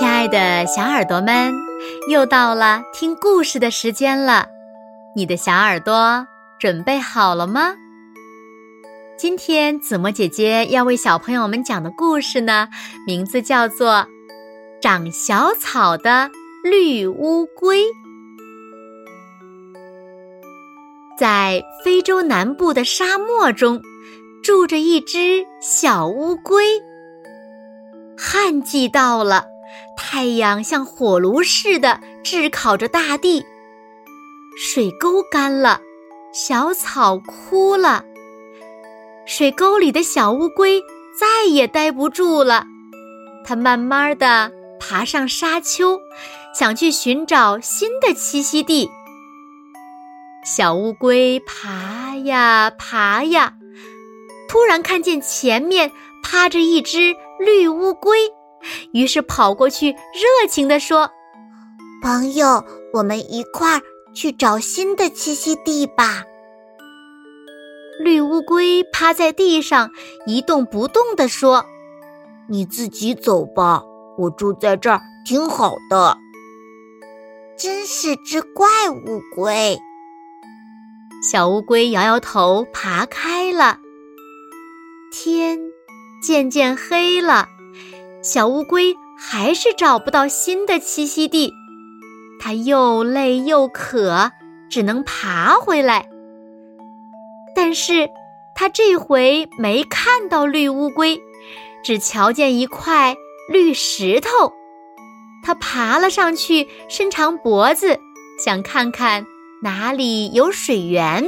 [0.00, 1.52] 亲爱的小耳朵们，
[2.08, 4.48] 又到了听故事的时间了。
[5.14, 6.26] 你的小耳朵
[6.58, 7.74] 准备好了吗？
[9.18, 12.66] 今天子墨姐姐要为小朋友们讲的故事呢，
[13.06, 13.92] 名字叫做
[14.80, 16.30] 《长小草的
[16.64, 17.82] 绿乌龟》。
[21.18, 23.78] 在非洲南部的沙漠中，
[24.42, 26.64] 住着一只小乌龟。
[28.16, 29.44] 旱季到了。
[30.12, 33.46] 太阳像火炉似的炙烤着大地，
[34.58, 35.80] 水沟干了，
[36.32, 38.04] 小草枯了。
[39.24, 40.82] 水沟里的小乌龟
[41.16, 42.66] 再也待不住了，
[43.44, 45.96] 它慢慢的爬上沙丘，
[46.58, 48.90] 想去寻找新的栖息地。
[50.44, 53.52] 小乌龟爬呀爬呀，
[54.48, 58.18] 突然看见前面趴着一只绿乌龟。
[58.92, 61.10] 于是跑过去，热情地说
[62.02, 63.82] ：“朋友，我们一块儿
[64.14, 66.24] 去找新的栖息地吧。”
[68.02, 69.90] 绿乌龟趴在地上
[70.26, 71.66] 一动不动地说
[72.48, 73.82] ：“你自己走吧，
[74.16, 76.16] 我住在这儿挺好的。”
[77.58, 79.78] 真是只怪乌龟。
[81.30, 83.78] 小乌龟摇摇头，爬开了。
[85.12, 85.58] 天
[86.22, 87.46] 渐渐黑了。
[88.22, 91.54] 小乌龟还是找不到新的栖息地，
[92.38, 94.30] 它又累又渴，
[94.68, 96.06] 只能爬回来。
[97.54, 98.10] 但是，
[98.54, 101.18] 它这回没看到绿乌龟，
[101.82, 103.16] 只瞧见一块
[103.48, 104.52] 绿石头。
[105.42, 107.98] 它爬了上去，伸长脖子，
[108.44, 109.24] 想看看
[109.62, 111.26] 哪里有水源。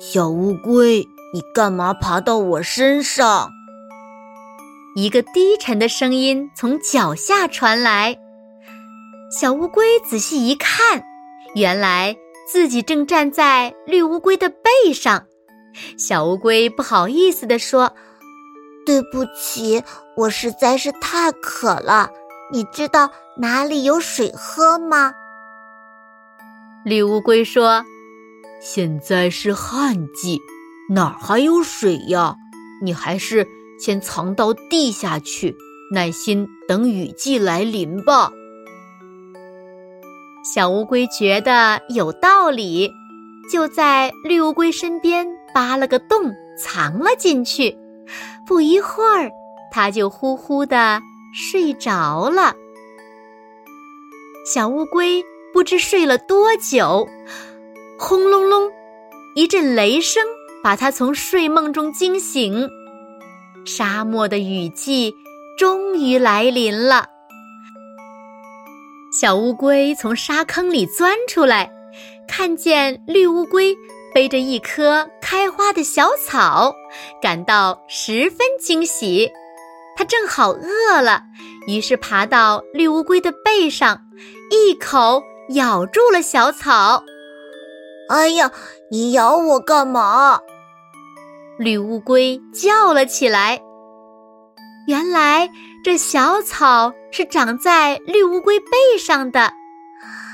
[0.00, 3.52] 小乌龟，你干嘛爬到我身上？
[4.96, 8.16] 一个低沉的声音从脚下传来，
[9.28, 11.02] 小乌龟仔细一看，
[11.56, 12.16] 原来
[12.46, 15.26] 自己正站在绿乌龟的背上。
[15.98, 17.92] 小乌龟不好意思地说
[18.86, 19.82] ：“对不起，
[20.16, 22.08] 我实在是太渴了。
[22.52, 25.12] 你知道哪里有水喝吗？”
[26.86, 27.84] 绿乌龟说
[28.62, 30.40] ：“现在是旱季，
[30.90, 32.36] 哪儿还有水呀？
[32.80, 33.44] 你还是……”
[33.78, 35.56] 先藏到地下去，
[35.90, 38.30] 耐心等雨季来临吧。
[40.44, 42.90] 小乌龟觉得有道理，
[43.50, 47.76] 就在绿乌龟身边扒了个洞，藏了进去。
[48.46, 49.30] 不一会儿，
[49.72, 51.00] 它就呼呼的
[51.34, 52.54] 睡着了。
[54.46, 55.24] 小乌龟
[55.54, 57.08] 不知睡了多久，
[57.98, 58.70] 轰隆隆，
[59.34, 60.22] 一阵雷声
[60.62, 62.68] 把它从睡梦中惊醒。
[63.64, 65.14] 沙漠的雨季
[65.58, 67.06] 终于来临了。
[69.12, 71.70] 小乌龟从沙坑里钻出来，
[72.26, 73.76] 看见绿乌龟
[74.12, 76.74] 背着一棵开花的小草，
[77.22, 79.30] 感到十分惊喜。
[79.96, 81.22] 它正好饿了，
[81.68, 84.00] 于是爬到绿乌龟的背上，
[84.50, 87.04] 一口咬住了小草。
[88.08, 88.50] 哎呀，
[88.90, 90.40] 你咬我干嘛？
[91.58, 93.60] 绿乌龟叫了起来。
[94.86, 95.48] 原来
[95.82, 99.52] 这小草是长在绿乌龟背上的。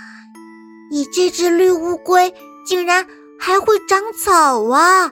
[0.90, 2.32] 你这只绿乌龟
[2.64, 3.06] 竟然
[3.38, 5.10] 还会长草啊！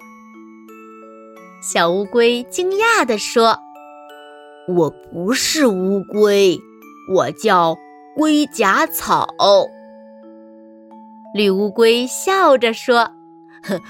[1.62, 3.58] 小乌龟惊讶地说
[4.74, 6.58] ：“我不是乌龟，
[7.12, 7.76] 我叫
[8.14, 9.26] 龟甲草。”
[11.34, 13.10] 绿乌龟笑着说
[13.64, 13.80] ：“哼，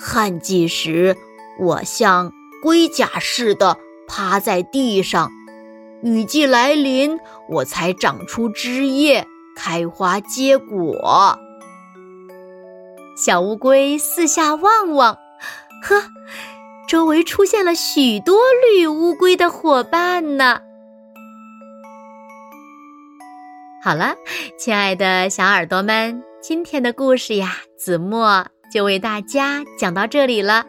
[0.00, 1.14] 旱季时。”
[1.58, 5.30] 我像龟甲似的趴在地上，
[6.02, 7.18] 雨季来临，
[7.48, 11.38] 我才长出枝叶，开花结果。
[13.16, 15.14] 小乌龟四下望望，
[15.82, 16.02] 呵，
[16.86, 20.60] 周围出现了许多绿乌龟的伙伴呢。
[23.82, 24.14] 好了，
[24.58, 30.66] 亲爱的小耳朵们，今天的故事呀，子墨就为大家讲到这里了。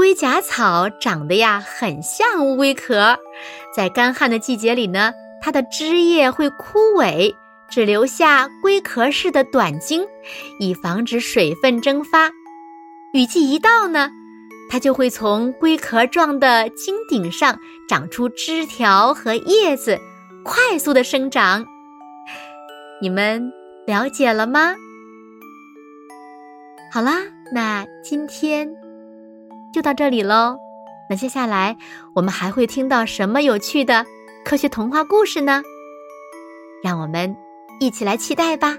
[0.00, 3.18] 龟甲草长得呀很像乌龟壳，
[3.76, 5.12] 在干旱的季节里呢，
[5.42, 7.34] 它的枝叶会枯萎，
[7.68, 10.02] 只留下龟壳似的短茎，
[10.58, 12.30] 以防止水分蒸发。
[13.12, 14.10] 雨季一到呢，
[14.70, 19.98] 它就会从龟壳状的茎顶上长出枝条和叶子，
[20.42, 21.62] 快速的生长。
[23.02, 23.52] 你们
[23.86, 24.74] 了解了吗？
[26.90, 27.18] 好啦，
[27.52, 28.66] 那今天。
[29.72, 30.58] 就到这里喽，
[31.08, 31.76] 那接下来
[32.14, 34.04] 我们还会听到什么有趣的
[34.44, 35.62] 科学童话故事呢？
[36.82, 37.36] 让我们
[37.78, 38.76] 一起来期待吧。